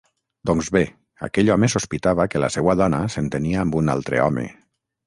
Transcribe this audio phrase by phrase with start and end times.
[0.49, 0.81] Doncs bé,
[1.27, 4.53] aquell home sospitava que la seua dona s'entenia amb un altre home.